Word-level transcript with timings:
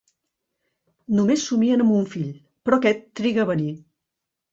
Només 1.19 1.43
somien 1.49 1.83
amb 1.85 1.93
un 1.97 2.07
fill, 2.13 2.31
però 2.69 2.79
aquest 2.81 3.05
triga 3.21 3.45
a 3.45 3.47
venir. 3.51 3.69